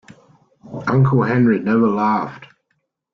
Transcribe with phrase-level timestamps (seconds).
[0.87, 2.47] Uncle Henry never laughed.